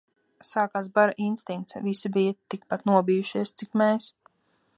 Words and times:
Sākās 0.51 0.87
bara 0.95 1.13
instinkts. 1.25 1.77
Visi 1.85 2.13
bija 2.17 2.39
tik 2.55 2.67
pat 2.73 2.89
nobijušies, 2.93 3.55
cik 3.63 3.83
mēs. 3.85 4.11